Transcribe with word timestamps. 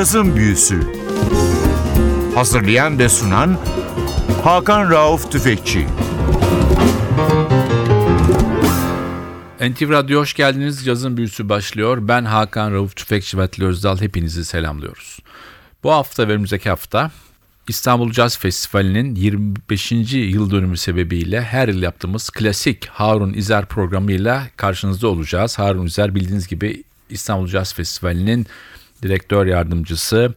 Cazın 0.00 0.36
Büyüsü 0.36 0.80
Hazırlayan 2.34 2.98
ve 2.98 3.08
sunan 3.08 3.58
Hakan 4.44 4.90
Rauf 4.90 5.32
Tüfekçi 5.32 5.86
NTV 9.60 9.90
Radyo 9.90 10.20
hoş 10.20 10.34
geldiniz. 10.34 10.84
Cazın 10.84 11.16
Büyüsü 11.16 11.48
başlıyor. 11.48 11.98
Ben 12.08 12.24
Hakan 12.24 12.72
Rauf 12.72 12.96
Tüfekçi 12.96 13.38
ve 13.38 13.42
Atli 13.42 13.64
Özdal. 13.64 14.00
Hepinizi 14.00 14.44
selamlıyoruz. 14.44 15.18
Bu 15.82 15.92
hafta 15.92 16.28
ve 16.28 16.32
önümüzdeki 16.32 16.68
hafta 16.68 17.10
İstanbul 17.68 18.12
Caz 18.12 18.38
Festivali'nin 18.38 19.14
25. 19.14 19.92
yıl 20.12 20.50
dönümü 20.50 20.76
sebebiyle 20.76 21.42
her 21.42 21.68
yıl 21.68 21.82
yaptığımız 21.82 22.30
klasik 22.30 22.86
Harun 22.86 23.32
İzer 23.32 23.66
programıyla 23.66 24.46
karşınızda 24.56 25.08
olacağız. 25.08 25.58
Harun 25.58 25.86
İzer 25.86 26.14
bildiğiniz 26.14 26.48
gibi 26.48 26.82
İstanbul 27.10 27.46
Caz 27.48 27.74
Festivali'nin 27.74 28.46
direktör 29.02 29.46
yardımcısı. 29.46 30.34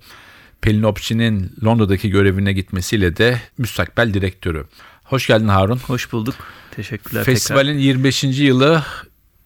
Pelin 0.62 0.84
Opçi'nin 0.84 1.52
Londra'daki 1.66 2.10
görevine 2.10 2.54
gitmesiyle 2.54 3.18
de 3.18 3.42
müstakbel 3.58 4.14
direktörü. 4.14 4.66
Hoş 5.04 5.28
geldin 5.28 5.48
Harun. 5.48 5.78
Hoş 5.78 6.12
bulduk. 6.12 6.36
Teşekkürler 6.72 7.24
Festivalin 7.24 7.68
tekrar. 7.68 7.84
25. 7.84 8.24
yılı 8.24 8.84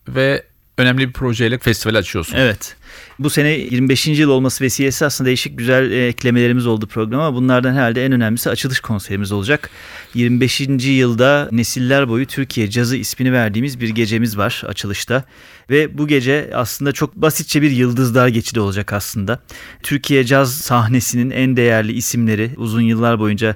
ve 0.07 0.43
önemli 0.77 1.07
bir 1.07 1.13
projeyle 1.13 1.57
festival 1.57 1.95
açıyorsun. 1.95 2.38
Evet. 2.38 2.76
Bu 3.20 3.30
sene 3.30 3.49
25. 3.49 4.07
yıl 4.07 4.30
olması 4.30 4.63
vesilesi 4.63 5.05
aslında 5.05 5.27
değişik 5.27 5.57
güzel 5.57 5.91
e, 5.91 6.07
eklemelerimiz 6.07 6.67
oldu 6.67 6.88
programa. 6.88 7.34
Bunlardan 7.34 7.73
herhalde 7.73 8.05
en 8.05 8.12
önemlisi 8.12 8.49
açılış 8.49 8.80
konserimiz 8.80 9.31
olacak. 9.31 9.70
25. 10.13 10.62
yılda 10.85 11.49
Nesiller 11.52 12.09
Boyu 12.09 12.26
Türkiye 12.26 12.70
Cazı 12.70 12.98
ismini 12.98 13.34
verdiğimiz 13.34 13.79
bir 13.79 13.90
gecemiz 13.90 14.38
var 14.38 14.63
açılışta. 14.68 15.23
Ve 15.70 15.98
bu 15.98 16.07
gece 16.07 16.51
aslında 16.54 16.91
çok 16.91 17.15
basitçe 17.15 17.62
bir 17.62 17.71
yıldızlar 17.71 18.27
geçidi 18.27 18.60
olacak 18.60 18.93
aslında. 18.93 19.40
Türkiye 19.84 20.23
caz 20.23 20.54
sahnesinin 20.55 21.29
en 21.29 21.57
değerli 21.57 21.93
isimleri 21.93 22.51
uzun 22.57 22.82
yıllar 22.82 23.20
boyunca 23.20 23.55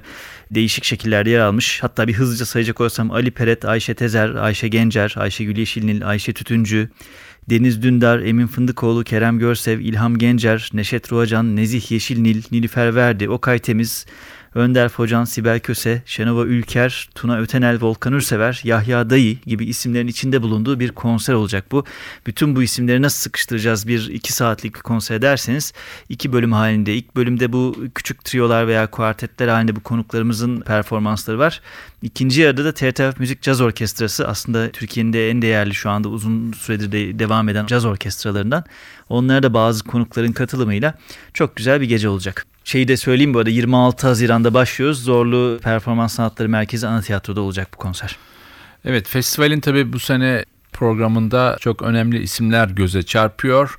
değişik 0.50 0.84
şekillerde 0.84 1.30
yer 1.30 1.40
almış. 1.40 1.82
Hatta 1.82 2.08
bir 2.08 2.14
hızlıca 2.14 2.46
sayacak 2.46 2.80
olsam 2.80 3.10
Ali 3.10 3.30
Peret, 3.30 3.64
Ayşe 3.64 3.94
Tezer, 3.94 4.34
Ayşe 4.34 4.68
Gencer, 4.68 5.14
Ayşe 5.16 5.44
Gül 5.44 5.56
Yeşilnil, 5.56 6.08
Ayşe 6.08 6.32
Tütüncü, 6.32 6.88
Deniz 7.50 7.82
Dündar, 7.82 8.18
Emin 8.18 8.46
Fındıkoğlu, 8.46 9.04
Kerem 9.04 9.38
Görsev, 9.38 9.80
İlham 9.80 10.18
Gencer, 10.18 10.70
Neşet 10.72 11.12
Ruacan, 11.12 11.56
Nezih 11.56 11.90
Yeşilnil, 11.90 12.42
Nilüfer 12.52 12.94
Verdi, 12.94 13.28
Okay 13.28 13.58
Temiz, 13.58 14.06
Önder 14.54 14.88
Focan, 14.88 15.24
Sibel 15.24 15.60
Köse, 15.60 16.02
Şenova 16.06 16.44
Ülker, 16.44 17.08
Tuna 17.14 17.38
Ötenel, 17.38 17.80
Volkan 17.80 18.12
Ürsever, 18.12 18.60
Yahya 18.64 19.10
Dayı 19.10 19.38
gibi 19.46 19.64
isimlerin 19.64 20.06
içinde 20.06 20.42
bulunduğu 20.42 20.80
bir 20.80 20.92
konser 20.92 21.34
olacak 21.34 21.72
bu. 21.72 21.84
Bütün 22.26 22.56
bu 22.56 22.62
isimleri 22.62 23.02
nasıl 23.02 23.18
sıkıştıracağız 23.18 23.88
bir 23.88 24.08
iki 24.08 24.32
saatlik 24.32 24.74
bir 24.74 24.80
konser 24.80 25.22
derseniz 25.22 25.72
iki 26.08 26.32
bölüm 26.32 26.52
halinde. 26.52 26.94
İlk 26.94 27.16
bölümde 27.16 27.52
bu 27.52 27.76
küçük 27.94 28.24
triolar 28.24 28.68
veya 28.68 28.86
kuartetler 28.86 29.48
halinde 29.48 29.76
bu 29.76 29.80
konuklarımızın 29.80 30.60
performansları 30.60 31.38
var. 31.38 31.60
İkinci 32.02 32.40
yarıda 32.40 32.64
da 32.64 32.72
TRT 32.72 33.18
Müzik 33.18 33.42
Caz 33.42 33.60
Orkestrası 33.60 34.28
aslında 34.28 34.70
Türkiye'nin 34.70 35.12
de 35.12 35.30
en 35.30 35.42
değerli 35.42 35.74
şu 35.74 35.90
anda 35.90 36.08
uzun 36.08 36.52
süredir 36.52 36.92
de 36.92 37.18
devam 37.18 37.48
eden 37.48 37.66
caz 37.66 37.84
orkestralarından. 37.84 38.64
Onlara 39.08 39.42
da 39.42 39.54
bazı 39.54 39.84
konukların 39.84 40.32
katılımıyla 40.32 40.94
çok 41.34 41.56
güzel 41.56 41.80
bir 41.80 41.88
gece 41.88 42.08
olacak. 42.08 42.51
Şeyi 42.64 42.88
de 42.88 42.96
söyleyeyim 42.96 43.34
bu 43.34 43.38
arada 43.38 43.50
26 43.50 44.06
Haziran'da 44.06 44.54
başlıyoruz. 44.54 45.04
Zorlu 45.04 45.60
Performans 45.62 46.14
Sanatları 46.14 46.48
Merkezi 46.48 46.86
Ana 46.86 47.00
Tiyatro'da 47.00 47.40
olacak 47.40 47.68
bu 47.74 47.76
konser. 47.76 48.16
Evet 48.84 49.08
festivalin 49.08 49.60
tabii 49.60 49.92
bu 49.92 49.98
sene 49.98 50.44
programında 50.72 51.56
çok 51.60 51.82
önemli 51.82 52.22
isimler 52.22 52.68
göze 52.68 53.02
çarpıyor. 53.02 53.78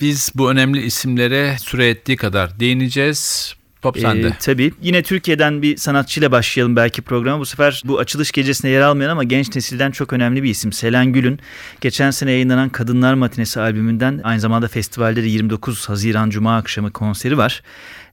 Biz 0.00 0.32
bu 0.34 0.50
önemli 0.50 0.82
isimlere 0.82 1.56
süre 1.58 1.88
ettiği 1.88 2.16
kadar 2.16 2.60
değineceğiz. 2.60 3.54
Top 3.84 3.98
sende. 3.98 4.26
Ee, 4.26 4.32
tabii. 4.40 4.72
Yine 4.82 5.02
Türkiye'den 5.02 5.62
bir 5.62 5.76
sanatçıyla 5.76 6.32
başlayalım 6.32 6.76
belki 6.76 7.02
programa. 7.02 7.40
Bu 7.40 7.46
sefer 7.46 7.82
bu 7.84 7.98
açılış 7.98 8.32
gecesine 8.32 8.70
yer 8.70 8.80
almayan 8.80 9.10
ama 9.10 9.24
genç 9.24 9.54
nesilden 9.54 9.90
çok 9.90 10.12
önemli 10.12 10.42
bir 10.42 10.50
isim. 10.50 10.72
Selen 10.72 11.12
Gül'ün 11.12 11.40
geçen 11.80 12.10
sene 12.10 12.30
yayınlanan 12.32 12.68
Kadınlar 12.68 13.14
Matinesi 13.14 13.60
albümünden 13.60 14.20
aynı 14.24 14.40
zamanda 14.40 14.68
festivalde 14.68 15.22
de 15.22 15.26
29 15.26 15.88
Haziran 15.88 16.30
Cuma 16.30 16.56
akşamı 16.56 16.92
konseri 16.92 17.38
var. 17.38 17.62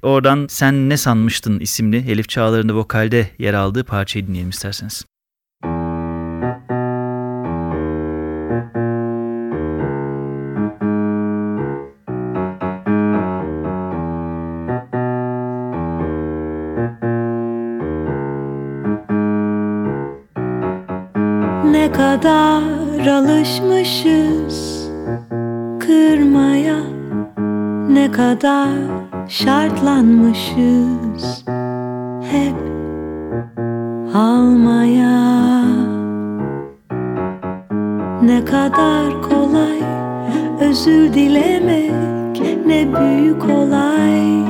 Oradan 0.04 0.48
Sen 0.50 0.90
Ne 0.90 0.98
Sanmıştın 0.98 1.60
isimli 1.60 2.12
Elif 2.12 2.30
Çağlar'ın 2.30 2.70
da 2.70 2.76
vokalde 2.76 3.28
yer 3.40 3.54
aldığı 3.54 3.84
parçayı 3.84 4.28
dinleyelim 4.28 4.50
isterseniz. 4.50 5.06
Ne 21.72 21.92
kadar 21.92 23.08
alışmışız 23.08 24.88
kırmaya 25.80 26.80
ne 27.90 28.12
kadar 28.12 29.11
şartlanmışız 29.28 31.46
hep 32.32 32.56
almaya. 34.16 35.22
Ne 38.22 38.46
kadar 38.46 39.22
kolay 39.22 39.82
özür 40.62 41.14
dilemek 41.14 42.42
ne 42.68 42.88
büyük 42.96 43.50
olay 43.50 44.46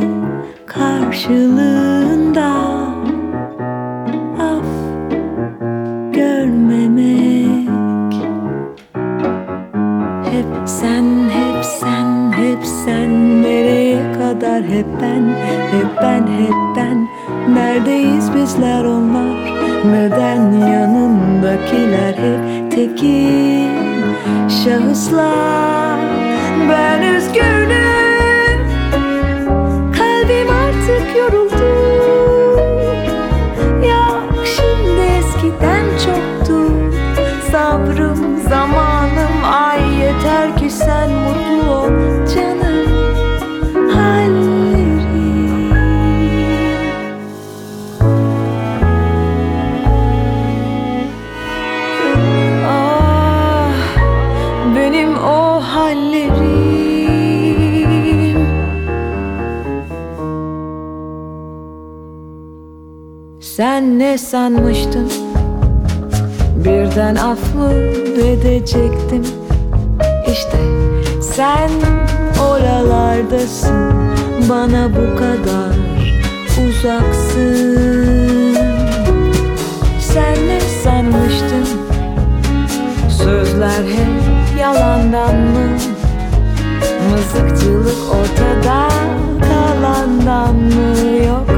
karşılığında 0.66 2.71
Bizler 18.62 18.86
onlar. 18.86 19.36
Neden 19.92 20.52
yanındakiler 20.52 22.14
hep 22.14 22.72
tekil? 22.72 23.70
Şahıslar 24.64 25.61
ne 64.12 64.18
sanmıştın 64.18 65.12
Birden 66.56 67.16
af 67.16 67.56
mı 67.56 67.72
edecektim. 68.24 69.24
İşte 70.32 70.58
sen 71.22 71.70
oralardasın. 72.50 73.94
Bana 74.50 74.90
bu 74.90 75.16
kadar 75.18 75.76
uzaksın. 76.68 78.58
Sen 80.00 80.48
ne 80.48 80.60
sanmıştın? 80.84 81.68
Sözler 83.10 83.84
hep 83.84 84.60
yalandan 84.60 85.36
mı? 85.36 85.78
Mızıkçılık 87.12 88.16
ortada 88.16 88.88
kalandan 89.42 90.56
mı? 90.56 91.26
Yok 91.28 91.51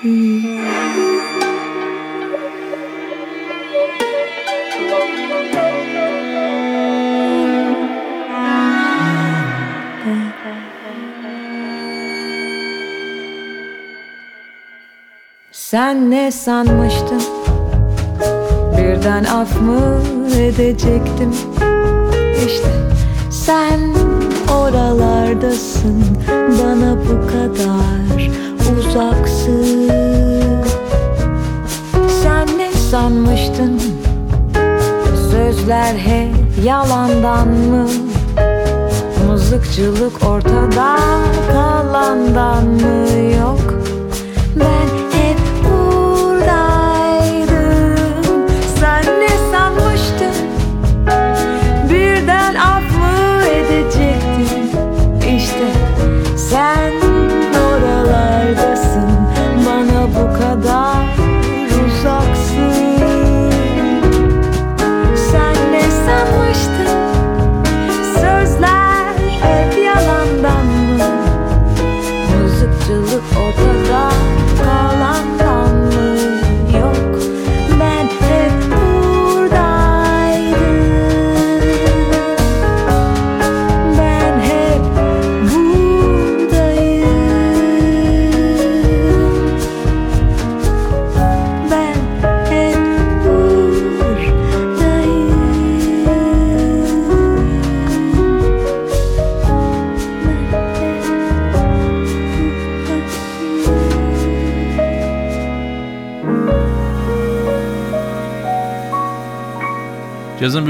Sen 0.00 0.12
ne 16.10 16.30
sanmıştın? 16.30 17.22
Birden 18.78 19.24
af 19.24 19.60
mı 19.60 20.00
edecektim? 20.38 21.34
İşte 22.46 22.68
sen 23.30 23.80
oralardasın. 24.54 26.04
Bana 26.28 26.96
bu 26.96 27.26
kadar 27.26 28.49
uzaksın. 28.78 29.90
Sen 32.22 32.58
ne 32.58 32.72
sanmıştın? 32.72 33.80
Sözler 35.30 35.94
hep 35.94 36.64
yalandan 36.64 37.48
mı? 37.48 37.88
Mızıkçılık 39.28 40.24
ortada 40.26 40.96
kalandan 41.52 42.64
mı? 42.64 43.06
Yok 43.40 43.69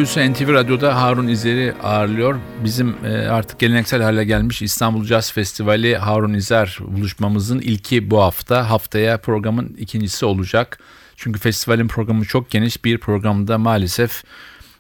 Büyüsü 0.01 0.33
NTV 0.33 0.53
Radyo'da 0.53 1.03
Harun 1.03 1.27
İzer'i 1.27 1.75
ağırlıyor. 1.83 2.39
Bizim 2.65 2.95
e, 3.05 3.29
artık 3.29 3.59
geleneksel 3.59 4.03
hale 4.03 4.25
gelmiş 4.25 4.63
İstanbul 4.63 5.05
Jazz 5.05 5.33
Festivali 5.33 5.97
Harun 5.97 6.35
İzer 6.35 6.79
buluşmamızın 6.81 7.59
ilki 7.59 8.11
bu 8.11 8.23
hafta. 8.23 8.71
Haftaya 8.71 9.19
programın 9.19 9.77
ikincisi 9.79 10.27
olacak. 10.27 10.79
Çünkü 11.17 11.41
festivalin 11.41 11.89
programı 11.89 12.25
çok 12.25 12.51
geniş. 12.51 12.85
Bir 12.85 12.99
programda 12.99 13.59
maalesef 13.59 14.23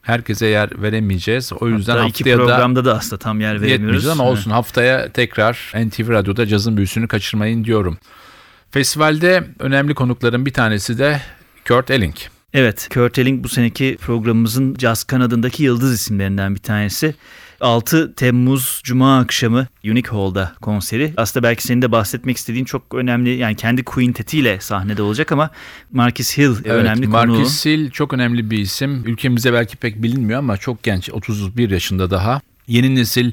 herkese 0.02 0.46
yer 0.46 0.82
veremeyeceğiz. 0.82 1.52
O 1.60 1.68
yüzden 1.68 1.96
Hatta 1.96 2.08
iki 2.08 2.24
haftaya 2.24 2.38
da 2.38 2.46
programda 2.46 2.84
da 2.84 2.96
aslında 2.96 3.18
tam 3.18 3.40
yer 3.40 3.62
veremiyoruz. 3.62 4.06
ama 4.06 4.24
olsun 4.24 4.50
haftaya 4.50 5.12
tekrar 5.12 5.72
NTV 5.74 6.08
Radyo'da 6.08 6.46
cazın 6.46 6.76
büyüsünü 6.76 7.08
kaçırmayın 7.08 7.64
diyorum. 7.64 7.98
Festivalde 8.70 9.44
önemli 9.58 9.94
konukların 9.94 10.46
bir 10.46 10.52
tanesi 10.52 10.98
de 10.98 11.20
Kurt 11.68 11.90
Elling. 11.90 12.16
Evet, 12.54 12.88
Kurt 12.94 13.18
Elling 13.18 13.44
bu 13.44 13.48
seneki 13.48 13.96
programımızın 14.00 14.74
caz 14.74 15.04
kanadındaki 15.04 15.62
yıldız 15.62 15.94
isimlerinden 15.94 16.54
bir 16.54 16.60
tanesi. 16.60 17.14
6 17.60 18.14
Temmuz 18.14 18.80
Cuma 18.84 19.18
akşamı 19.18 19.66
Unique 19.84 20.10
Hall'da 20.10 20.52
konseri. 20.60 21.12
Aslında 21.16 21.48
belki 21.48 21.62
senin 21.62 21.82
de 21.82 21.92
bahsetmek 21.92 22.36
istediğin 22.36 22.64
çok 22.64 22.94
önemli 22.94 23.30
yani 23.30 23.56
kendi 23.56 23.84
quintetiyle 23.84 24.60
sahnede 24.60 25.02
olacak 25.02 25.32
ama 25.32 25.50
Marcus 25.92 26.38
Hill 26.38 26.64
önemli 26.64 27.10
konuğu. 27.10 27.32
Marcus 27.32 27.66
Hill 27.66 27.90
çok 27.90 28.12
önemli 28.12 28.50
bir 28.50 28.58
isim. 28.58 29.02
Ülkemizde 29.06 29.52
belki 29.52 29.76
pek 29.76 30.02
bilinmiyor 30.02 30.38
ama 30.38 30.56
çok 30.56 30.82
genç 30.82 31.10
31 31.10 31.70
yaşında 31.70 32.10
daha. 32.10 32.40
Yeni 32.66 32.94
nesil 32.94 33.32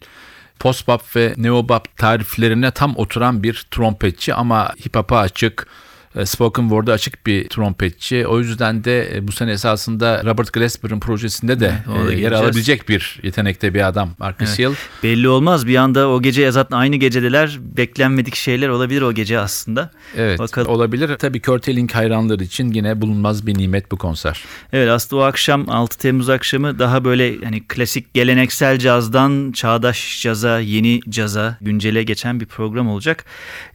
post-bop 0.59 1.15
ve 1.15 1.33
neo-bop 1.37 1.83
tariflerine 1.97 2.71
tam 2.71 2.95
oturan 2.95 3.43
bir 3.43 3.65
trompetçi 3.71 4.33
ama 4.33 4.73
hip-hop'a 4.85 5.19
açık, 5.19 5.67
e, 5.67 5.86
spoken 6.25 6.63
word'a 6.63 6.91
açık 6.91 7.25
bir 7.25 7.49
trompetçi. 7.49 8.27
O 8.27 8.39
yüzden 8.39 8.83
de 8.83 9.17
e, 9.17 9.27
bu 9.27 9.31
sene 9.31 9.51
esasında 9.51 10.21
Robert 10.25 10.53
Glasper'ın 10.53 10.99
projesinde 10.99 11.59
de 11.59 11.67
da 11.67 12.11
e, 12.13 12.19
yer 12.19 12.31
alabilecek 12.31 12.89
bir 12.89 13.19
yetenekte 13.23 13.73
bir 13.73 13.87
adam 13.87 14.09
Marcus 14.19 14.59
Evet. 14.59 14.59
Hill. 14.59 14.75
Belli 15.03 15.29
olmaz 15.29 15.67
bir 15.67 15.75
anda 15.75 16.09
o 16.09 16.21
gece 16.21 16.51
zaten 16.51 16.77
aynı 16.77 16.95
gecedeler 16.95 17.59
beklenmedik 17.61 18.35
şeyler 18.35 18.69
olabilir 18.69 19.01
o 19.01 19.13
gece 19.13 19.39
aslında. 19.39 19.91
Evet 20.17 20.39
Bakalım. 20.39 20.71
olabilir. 20.71 21.15
Tabii 21.19 21.41
Kurt 21.41 21.69
Elling 21.69 21.91
hayranları 21.91 22.43
için 22.43 22.71
yine 22.71 23.01
bulunmaz 23.01 23.47
bir 23.47 23.57
nimet 23.57 23.91
bu 23.91 23.97
konser. 23.97 24.43
Evet 24.73 24.89
aslında 24.89 25.21
o 25.21 25.25
akşam 25.25 25.69
6 25.69 25.97
Temmuz 25.97 26.29
akşamı 26.29 26.79
daha 26.79 27.05
böyle 27.05 27.37
hani 27.43 27.63
klasik 27.67 28.13
geleneksel 28.13 28.79
cazdan 28.79 29.51
çağdaş 29.51 30.21
caza, 30.21 30.59
yeni 30.59 30.99
caza, 31.09 31.57
güncele 31.61 32.03
geçen 32.03 32.39
bir 32.39 32.45
program 32.45 32.89
olacak. 32.89 33.25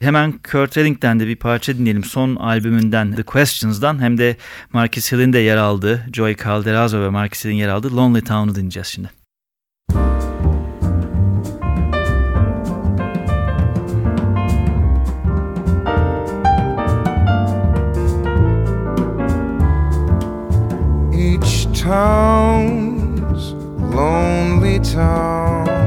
Hemen 0.01 0.33
Kurt 0.53 0.77
Elling'den 0.77 1.21
de 1.21 1.27
bir 1.27 1.37
parça 1.37 1.79
dinleyelim. 1.79 2.05
Son 2.05 2.32
albümünden 2.39 3.15
The 3.15 3.23
Questions'dan 3.23 4.03
hem 4.03 4.19
de 4.19 4.37
Marcus 4.73 5.13
Hill'in 5.13 5.33
de 5.33 5.39
yer 5.39 5.57
aldığı, 5.57 6.07
Joey 6.13 6.37
Calderazzo 6.37 7.01
ve 7.01 7.09
Marcus 7.09 7.45
Hill'in 7.45 7.55
yer 7.55 7.69
aldığı 7.69 7.97
Lonely 7.97 8.21
Town'u 8.21 8.55
dinleyeceğiz 8.55 8.87
şimdi. 8.87 9.11
Each 21.15 21.67
town's 21.83 23.53
lonely 23.95 24.79
town. 24.79 25.83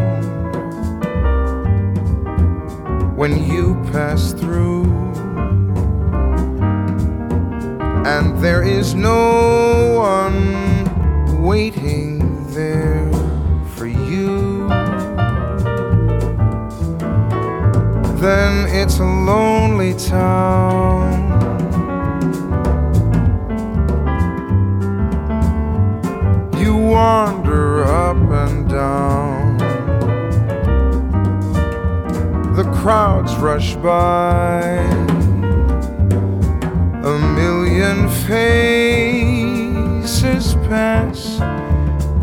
When 3.17 3.33
you 3.51 3.75
pass 3.91 4.33
through, 4.33 5.04
and 8.05 8.37
there 8.37 8.61
is 8.61 8.93
no 8.93 9.95
one 9.97 11.43
waiting 11.43 12.19
there 12.53 13.11
for 13.75 13.87
you, 13.87 14.67
then 18.19 18.67
it's 18.69 18.99
a 18.99 19.03
lonely 19.03 19.95
town. 19.95 21.31
You 26.59 26.75
wander 26.75 27.85
up 27.85 28.17
and 28.17 28.69
down. 28.69 29.57
The 32.55 32.71
crowds 32.83 33.35
rush 33.37 33.73
by. 33.77 34.75
A 37.03 37.19
million 37.35 37.54
faces 39.25 40.55
pass 40.67 41.39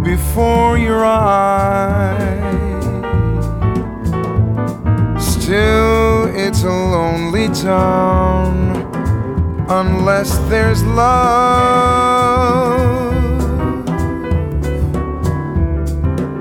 before 0.02 0.78
your 0.78 1.04
eyes. 1.04 2.42
Still, 5.24 6.24
it's 6.34 6.62
a 6.64 6.70
lonely 6.70 7.48
town 7.48 8.54
unless 9.68 10.38
there's 10.50 10.82
love. 10.84 12.22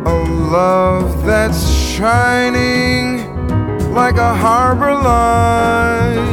A 0.06 0.18
love 0.60 1.26
that's 1.26 1.70
shining 1.70 3.22
like 3.94 4.18
a 4.18 4.34
harbor 4.34 4.94
light. 4.94 6.31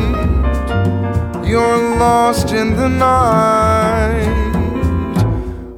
You're 1.48 1.96
lost 1.96 2.52
in 2.52 2.76
the 2.76 2.88
night 2.88 4.22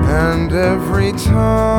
and 0.08 0.50
every 0.50 1.12
town 1.12 1.71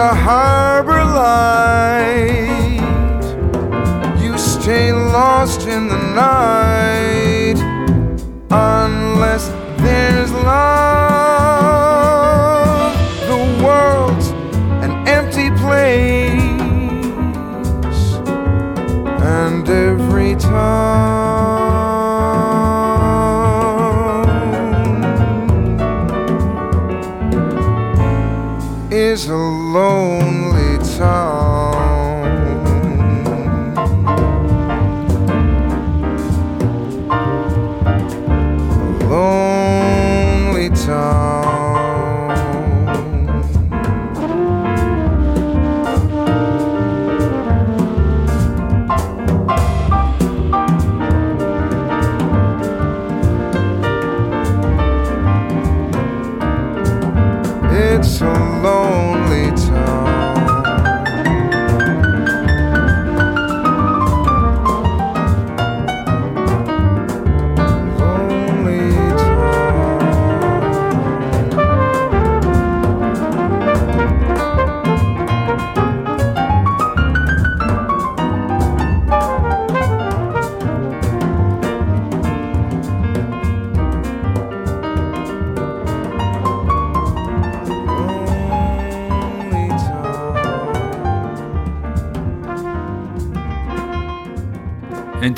a 0.00 0.14
harbor 0.14 1.04
light. 1.04 2.80
You 4.22 4.38
stay 4.38 4.92
lost 4.92 5.68
in 5.68 5.88
the 5.88 5.98
night 6.14 7.09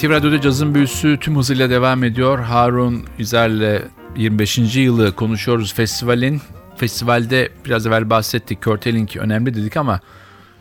NTV 0.03 0.11
Radyo'da 0.11 0.41
cazın 0.41 0.75
büyüsü 0.75 1.19
tüm 1.21 1.37
hızıyla 1.37 1.71
devam 1.71 2.05
ediyor. 2.05 2.39
Harun 2.39 3.05
Üzer'le 3.19 3.83
25. 4.17 4.77
yılı 4.77 5.17
konuşuyoruz 5.17 5.75
festivalin. 5.75 6.41
Festivalde 6.77 7.49
biraz 7.65 7.87
evvel 7.87 8.11
bahsettik. 8.11 8.63
Kurt 8.63 8.87
Elling 8.87 9.17
önemli 9.17 9.55
dedik 9.55 9.77
ama 9.77 10.01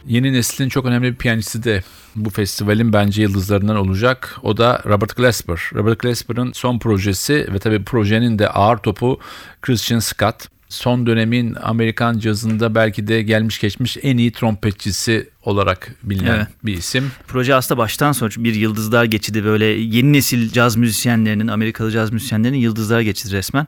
yeni 0.05 0.33
neslin 0.33 0.69
çok 0.69 0.85
önemli 0.85 1.11
bir 1.11 1.15
piyanisti 1.15 1.63
de 1.63 1.83
bu 2.15 2.29
festivalin 2.29 2.93
bence 2.93 3.21
yıldızlarından 3.21 3.75
olacak. 3.75 4.37
O 4.43 4.57
da 4.57 4.81
Robert 4.85 5.15
Glasper. 5.15 5.59
Robert 5.73 5.99
Glasper'ın 5.99 6.51
son 6.51 6.79
projesi 6.79 7.47
ve 7.53 7.59
tabii 7.59 7.83
projenin 7.83 8.39
de 8.39 8.49
ağır 8.49 8.77
topu 8.77 9.19
Christian 9.61 9.99
Scott. 9.99 10.47
Son 10.71 11.05
dönemin 11.05 11.55
Amerikan 11.61 12.19
cazında 12.19 12.75
belki 12.75 13.07
de 13.07 13.21
gelmiş 13.21 13.59
geçmiş 13.59 13.97
en 14.01 14.17
iyi 14.17 14.31
trompetçisi 14.31 15.29
olarak 15.43 15.95
bilinen 16.03 16.35
Evet. 16.35 16.47
bir 16.63 16.77
isim. 16.77 17.11
Proje 17.27 17.55
aslında 17.55 17.77
baştan 17.77 18.11
sona 18.11 18.29
bir 18.37 18.55
yıldızlar 18.55 19.03
geçidi 19.03 19.43
böyle 19.45 19.65
yeni 19.65 20.13
nesil 20.13 20.51
caz 20.51 20.75
müzisyenlerinin, 20.75 21.47
Amerikalı 21.47 21.91
caz 21.91 22.11
müzisyenlerinin 22.11 22.57
yıldızlar 22.57 23.01
geçidi 23.01 23.33
resmen. 23.33 23.67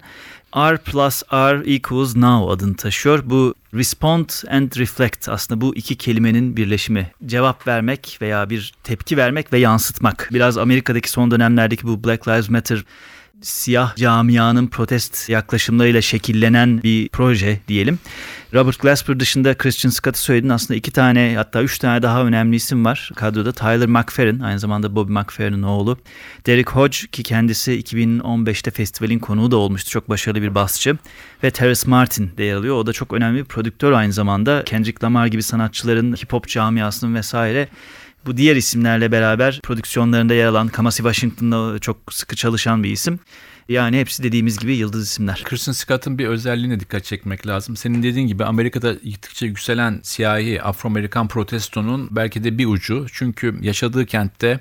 R 0.56 0.78
plus 0.78 1.24
R 1.34 1.74
equals 1.76 2.16
now 2.16 2.54
adını 2.54 2.76
taşıyor. 2.76 3.24
Bu 3.26 3.56
respond 3.74 4.30
and 4.52 4.72
reflect 4.78 5.30
aslında 5.30 5.62
bu 5.62 5.76
iki 5.76 5.96
kelimenin 5.96 6.58
birleşimi. 6.58 7.12
Cevap 7.26 7.68
vermek 7.68 8.18
veya 8.22 8.50
bir 8.50 8.74
tepki 8.84 9.18
vermek 9.18 9.54
ve 9.54 9.60
yansıtmak. 9.60 10.30
Biraz 10.34 10.58
Amerika'daki 10.58 11.10
son 11.10 11.32
dönemlerdeki 11.32 11.88
bu 11.88 12.04
Black 12.04 12.28
Lives 12.28 12.50
Matter 12.50 12.84
siyah 13.44 13.96
camianın 13.96 14.68
protest 14.68 15.30
yaklaşımlarıyla 15.30 16.02
şekillenen 16.02 16.84
bir 16.84 17.10
proje 17.10 17.60
diyelim. 17.68 18.00
Robert 18.54 18.80
Glasper 18.80 19.20
dışında 19.20 19.58
Christian 19.58 19.92
Scott'ı 19.92 20.22
söyledin. 20.22 20.50
Aslında 20.50 20.76
iki 20.78 20.92
tane 20.92 21.34
hatta 21.38 21.62
üç 21.62 21.80
tane 21.80 22.02
daha 22.02 22.24
önemli 22.24 22.56
isim 22.56 22.86
var 22.86 23.12
kadroda. 23.16 23.52
Tyler 23.52 23.88
McFerrin 23.88 24.40
aynı 24.40 24.60
zamanda 24.60 24.96
Bobby 24.96 25.14
McFerrin'in 25.14 25.64
oğlu. 25.64 25.98
Derek 26.46 26.70
Hodge 26.70 26.98
ki 27.12 27.24
kendisi 27.24 27.72
2015'te 27.82 28.72
festivalin 28.72 29.20
konuğu 29.20 29.52
da 29.52 29.58
olmuştu. 29.58 29.90
Çok 29.90 30.10
başarılı 30.10 30.42
bir 30.42 30.56
basçı. 30.56 30.98
Ve 31.44 31.52
Terrace 31.52 31.90
Martin 31.90 32.32
de 32.38 32.44
yer 32.44 32.56
alıyor. 32.56 32.76
O 32.76 32.86
da 32.86 32.94
çok 32.94 33.14
önemli 33.14 33.40
bir 33.40 33.46
prodüktör 33.46 33.92
aynı 33.92 34.14
zamanda. 34.14 34.64
Kendrick 34.66 35.06
Lamar 35.06 35.28
gibi 35.28 35.44
sanatçıların 35.44 36.14
hip 36.14 36.34
hop 36.34 36.48
camiasının 36.48 37.16
vesaire 37.16 37.68
bu 38.26 38.38
diğer 38.38 38.56
isimlerle 38.56 39.12
beraber 39.12 39.60
prodüksiyonlarında 39.64 40.34
yer 40.34 40.46
alan 40.46 40.68
Kamasi 40.68 40.98
Washington'la 40.98 41.80
çok 41.80 41.98
sıkı 42.14 42.36
çalışan 42.36 42.84
bir 42.84 42.92
isim. 42.92 43.20
Yani 43.70 44.00
hepsi 44.00 44.24
dediğimiz 44.24 44.60
gibi 44.60 44.76
yıldız 44.76 45.08
isimler. 45.08 45.42
Christian 45.44 45.74
Scott'ın 45.74 46.18
bir 46.18 46.28
özelliğine 46.28 46.80
dikkat 46.80 47.04
çekmek 47.04 47.48
lazım. 47.48 47.76
Senin 47.78 48.04
dediğin 48.04 48.28
gibi 48.28 48.46
Amerika'da 48.46 48.94
gittikçe 48.94 49.46
yükselen 49.46 50.00
siyahi 50.04 50.62
Afro-Amerikan 50.62 51.28
protestonun 51.28 52.08
belki 52.12 52.44
de 52.44 52.58
bir 52.58 52.66
ucu. 52.66 53.06
Çünkü 53.14 53.58
yaşadığı 53.62 54.06
kentte 54.06 54.60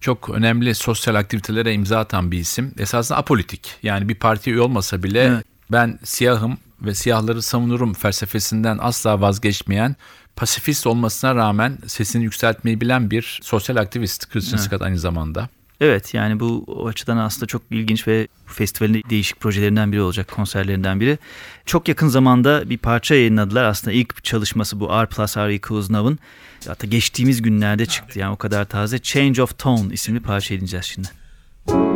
çok 0.00 0.30
önemli 0.30 0.74
sosyal 0.74 1.14
aktivitelere 1.14 1.74
imza 1.74 1.98
atan 1.98 2.30
bir 2.32 2.38
isim. 2.38 2.74
Esasında 2.78 3.18
apolitik. 3.18 3.70
Yani 3.82 4.08
bir 4.08 4.14
parti 4.14 4.50
üye 4.50 4.60
olmasa 4.60 5.02
bile 5.02 5.22
Evet. 5.22 5.44
ben 5.72 5.98
siyahım 6.04 6.58
ve 6.82 6.94
siyahları 6.94 7.42
savunurum 7.42 7.94
felsefesinden 7.94 8.78
asla 8.80 9.20
vazgeçmeyen 9.20 9.96
pasifist 10.36 10.86
olmasına 10.86 11.34
rağmen 11.34 11.78
sesini 11.86 12.24
yükseltmeyi 12.24 12.80
bilen 12.80 13.10
bir 13.10 13.40
sosyal 13.42 13.76
aktivist 13.76 14.30
Christian 14.30 14.58
Scott 14.58 14.82
aynı 14.82 14.98
zamanda. 14.98 15.48
Evet 15.80 16.14
yani 16.14 16.40
bu 16.40 16.84
açıdan 16.88 17.16
aslında 17.16 17.46
çok 17.46 17.62
ilginç 17.70 18.08
ve 18.08 18.28
festivalin 18.46 19.04
değişik 19.10 19.40
projelerinden 19.40 19.92
biri 19.92 20.00
olacak, 20.00 20.28
konserlerinden 20.28 21.00
biri. 21.00 21.18
Çok 21.66 21.88
yakın 21.88 22.08
zamanda 22.08 22.70
bir 22.70 22.78
parça 22.78 23.14
yayınladılar. 23.14 23.64
Aslında 23.64 23.92
ilk 23.92 24.24
çalışması 24.24 24.80
bu 24.80 24.88
R 24.88 25.06
plus 25.06 25.36
R 25.36 25.54
equals 25.54 25.90
now'ın. 25.90 26.18
Hatta 26.66 26.86
geçtiğimiz 26.86 27.42
günlerde 27.42 27.86
çıktı 27.86 28.18
yani 28.18 28.32
o 28.32 28.36
kadar 28.36 28.64
taze. 28.64 28.98
Change 28.98 29.42
of 29.42 29.58
Tone 29.58 29.92
isimli 29.94 30.20
parça 30.20 30.54
dinleyeceğiz 30.54 30.86
şimdi. 30.86 31.08
No 31.68 31.93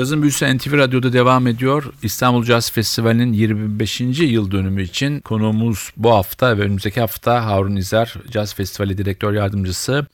Cazın 0.00 0.22
Büyüsü 0.22 0.56
NTV 0.56 0.72
Radyo'da 0.78 1.12
devam 1.12 1.46
ediyor. 1.46 1.84
İstanbul 2.02 2.44
Caz 2.44 2.72
Festivali'nin 2.72 3.32
25. 3.32 4.00
yıl 4.00 4.50
dönümü 4.50 4.82
için 4.82 5.20
konuğumuz 5.20 5.90
bu 5.96 6.10
hafta 6.14 6.58
ve 6.58 6.62
önümüzdeki 6.62 7.00
hafta 7.00 7.46
Harun 7.46 7.76
İzer, 7.76 8.14
Caz 8.30 8.54
Festivali 8.54 8.98
Direktör 8.98 9.32
Yardımcısı. 9.32 10.06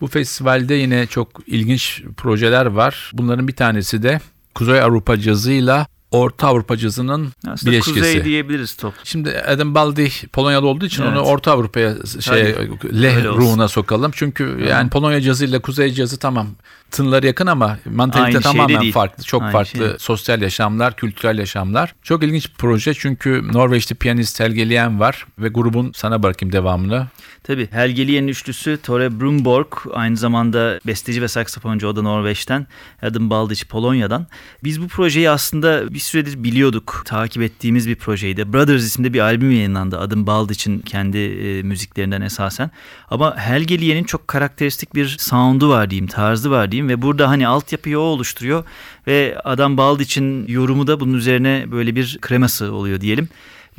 Bu 0.00 0.06
festivalde 0.06 0.74
yine 0.74 1.06
çok 1.06 1.28
ilginç 1.46 2.02
projeler 2.16 2.66
var. 2.66 3.10
Bunların 3.14 3.48
bir 3.48 3.56
tanesi 3.56 4.02
de 4.02 4.20
Kuzey 4.54 4.80
Avrupa 4.80 5.20
cazıyla 5.20 5.86
Orta 6.10 6.48
Avrupa 6.48 6.76
cazının 6.76 7.32
Aslında 7.48 7.72
bileşkesi. 7.72 7.94
kuzey 8.00 8.24
diyebiliriz 8.24 8.74
top. 8.76 8.94
Şimdi 9.04 9.38
Adam 9.38 9.74
Baldi 9.74 10.10
Polonyalı 10.32 10.66
olduğu 10.66 10.86
için 10.86 11.02
Evet. 11.02 11.12
onu 11.12 11.20
Orta 11.20 11.52
Avrupa'ya 11.52 11.94
şey 12.20 12.54
Tabii. 12.54 13.02
leh 13.02 13.24
ruhuna 13.24 13.68
sokalım. 13.68 14.12
Çünkü 14.14 14.64
yani 14.68 14.90
Polonya 14.90 15.20
cazıyla 15.20 15.58
Kuzey 15.60 15.92
cazı 15.92 16.18
tamam 16.18 16.46
tınları 16.90 17.26
yakın 17.26 17.46
ama 17.46 17.78
mantalite 17.84 18.26
Aynı 18.26 18.40
tamamen 18.40 18.80
değil. 18.80 18.92
farklı. 18.92 19.24
Çok 19.24 19.42
Aynı 19.42 19.52
farklı 19.52 19.78
şey 19.78 19.98
sosyal 19.98 20.42
yaşamlar, 20.42 20.96
kültürel 20.96 21.38
yaşamlar. 21.38 21.94
Çok 22.02 22.22
ilginç 22.22 22.48
bir 22.48 22.54
proje 22.58 22.94
çünkü 22.94 23.52
Norveçli 23.52 23.94
piyanist 23.94 24.40
Helge 24.40 24.70
Lien 24.70 25.00
var 25.00 25.26
ve 25.38 25.48
grubun 25.48 25.92
sana 25.94 26.22
bırakayım 26.22 26.52
devamını. 26.52 27.06
Tabii 27.42 27.68
Helgeliye'nin 27.70 28.28
üçlüsü 28.28 28.78
Tore 28.82 29.20
Brumborg 29.20 29.66
aynı 29.94 30.16
zamanda 30.16 30.80
besteci 30.86 31.22
ve 31.22 31.28
saksafoncu 31.28 31.88
o 31.88 31.96
da 31.96 32.02
Norveç'ten. 32.02 32.66
Adam 33.02 33.30
Baldic 33.30 33.66
Polonya'dan. 33.66 34.26
Biz 34.64 34.82
bu 34.82 34.88
projeyi 34.88 35.30
aslında 35.30 35.94
bir 35.94 35.98
süredir 35.98 36.44
biliyorduk. 36.44 37.02
Takip 37.04 37.42
ettiğimiz 37.42 37.88
bir 37.88 37.96
projeydi. 37.96 38.52
Brothers 38.52 38.82
isimde 38.82 39.12
bir 39.12 39.20
albüm 39.20 39.50
yayınlandı. 39.50 39.98
Adam 39.98 40.26
Baldic'in 40.26 40.78
kendi 40.78 41.18
e, 41.18 41.62
müziklerinden 41.62 42.20
esasen. 42.20 42.70
Ama 43.10 43.36
Helgeliye'nin 43.36 44.04
çok 44.04 44.28
karakteristik 44.28 44.94
bir 44.94 45.16
sound'u 45.18 45.68
var 45.68 45.90
diyeyim, 45.90 46.06
tarzı 46.06 46.50
var 46.50 46.72
diyeyim 46.72 46.79
ve 46.88 47.02
burada 47.02 47.28
hani 47.28 47.48
altyapıyı 47.48 47.98
o 47.98 48.02
oluşturuyor 48.02 48.64
ve 49.06 49.40
Adam 49.44 49.76
Baldic'in 49.76 50.46
yorumu 50.48 50.86
da 50.86 51.00
bunun 51.00 51.14
üzerine 51.14 51.64
böyle 51.70 51.96
bir 51.96 52.18
kreması 52.20 52.72
oluyor 52.72 53.00
diyelim. 53.00 53.28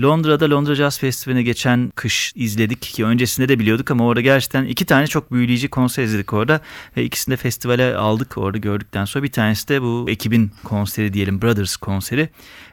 Londra'da 0.02 0.50
Londra 0.50 0.76
Jazz 0.76 1.00
Festivali'ne 1.00 1.44
geçen 1.44 1.92
kış 1.96 2.34
izledik 2.36 2.82
ki 2.82 3.06
öncesinde 3.06 3.50
de 3.50 3.60
biliyorduk 3.60 3.92
ama 3.92 4.06
orada 4.06 4.22
gerçekten 4.22 4.66
iki 4.66 4.86
tane 4.86 5.08
çok 5.08 5.32
büyüleyici 5.32 5.68
konser 5.68 6.04
izledik 6.04 6.34
orada 6.34 6.62
ve 6.98 7.04
ikisini 7.04 7.34
de 7.34 7.38
festivale 7.38 7.96
aldık 7.96 8.38
orada 8.38 8.58
gördükten 8.58 9.06
sonra 9.06 9.24
bir 9.24 9.32
tanesi 9.32 9.68
de 9.68 9.82
bu 9.82 10.06
ekibin 10.10 10.52
konseri 10.64 11.14
diyelim 11.14 11.42
Brothers 11.42 11.76
konseri. 11.76 12.30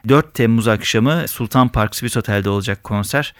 4 0.07 0.33
Temmuz 0.33 0.67
akşamı 0.67 1.27
Sultan 1.27 1.69
Park 1.69 1.95
Swiss 1.95 2.17
Otel'de 2.17 2.49
olacak 2.49 2.83
konser. 2.83 3.33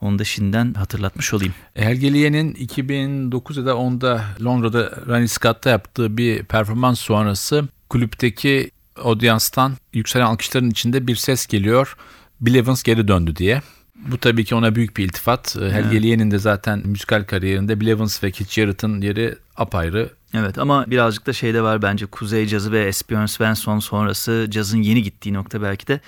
Onu 0.00 0.18
da 0.18 0.24
şimdiden 0.24 0.74
hatırlatmış 0.74 1.34
olayım. 1.34 1.54
Helge 1.74 2.12
Lien'in 2.12 2.54
2009 2.54 3.56
ya 3.56 3.66
da 3.66 3.70
10'da 3.70 4.24
Londra'da 4.44 4.90
Ronnie 5.06 5.28
Scott'ta 5.28 5.70
yaptığı 5.70 6.16
bir 6.16 6.44
performans 6.44 7.00
sonrası 7.00 7.68
kulüpteki 7.88 8.70
audiyanstan 8.96 9.72
yükselen 9.92 10.24
alkışların 10.24 10.70
içinde 10.70 11.06
bir 11.06 11.16
ses 11.16 11.46
geliyor. 11.46 11.96
Bill 12.40 12.54
Evans 12.54 12.82
geri 12.82 13.08
döndü 13.08 13.36
diye. 13.36 13.62
Bu 13.94 14.18
tabii 14.18 14.44
ki 14.44 14.54
ona 14.54 14.74
büyük 14.74 14.96
bir 14.96 15.04
iltifat. 15.04 15.56
Helge 15.56 16.02
Lien'in 16.02 16.30
de 16.30 16.38
zaten 16.38 16.82
müzikal 16.84 17.24
kariyerinde 17.24 17.80
Bill 17.80 17.86
Evans 17.86 18.24
ve 18.24 18.30
Keith 18.30 18.52
Jarrett'ın 18.52 19.00
yeri 19.00 19.36
apayrı. 19.56 20.10
Evet 20.34 20.58
ama 20.58 20.84
birazcık 20.90 21.26
da 21.26 21.32
şeyde 21.32 21.62
var 21.62 21.82
bence 21.82 22.06
Kuzey 22.06 22.46
cazı 22.46 22.72
ve 22.72 22.84
Espion 22.84 23.26
Svensson 23.26 23.78
sonrası 23.78 24.46
cazın 24.50 24.82
yeni 24.82 25.02
gittiği 25.02 25.34
nokta 25.34 25.62
belki 25.62 25.86
de 25.86 26.00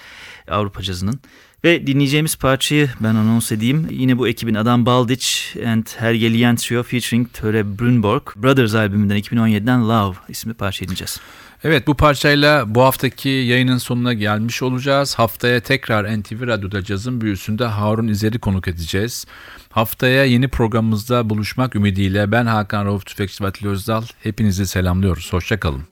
Avrupa 0.48 0.82
cazının. 0.82 1.20
Ve 1.64 1.86
dinleyeceğimiz 1.86 2.36
parçayı 2.36 2.90
ben 3.00 3.14
anons 3.14 3.52
edeyim. 3.52 3.86
Yine 3.90 4.18
bu 4.18 4.28
ekibin 4.28 4.54
Adam 4.54 4.86
Baldic 4.86 5.26
and 5.66 5.86
Helge 5.98 6.32
Lien 6.32 6.56
Trio 6.56 6.82
featuring 6.82 7.32
Töre 7.32 7.78
Brunborg 7.78 8.22
Brothers 8.36 8.74
albümünden 8.74 9.18
2017'den 9.18 9.88
Love 9.88 10.16
isimli 10.28 10.54
parça 10.54 10.84
dinleyeceğiz. 10.84 11.20
Evet 11.64 11.86
bu 11.86 11.96
parçayla 11.96 12.74
bu 12.74 12.82
haftaki 12.82 13.28
yayının 13.28 13.78
sonuna 13.78 14.12
gelmiş 14.12 14.62
olacağız. 14.62 15.14
Haftaya 15.14 15.60
tekrar 15.60 16.20
NTV 16.20 16.46
Radyo'da 16.46 16.84
cazın 16.84 17.20
büyüsünde 17.20 17.64
Harun 17.64 18.08
İzer'i 18.08 18.38
konuk 18.38 18.68
edeceğiz. 18.68 19.26
Haftaya 19.70 20.24
yeni 20.24 20.48
programımızda 20.48 21.30
buluşmak 21.30 21.76
ümidiyle 21.76 22.32
ben 22.32 22.46
Hakan 22.46 22.86
Rauf 22.86 23.06
Tüfekçi 23.06 23.44
Vatili 23.44 23.68
Özdal. 23.68 24.02
Hepinizi 24.22 24.66
selamlıyoruz. 24.66 25.32
Hoşçakalın. 25.32 25.91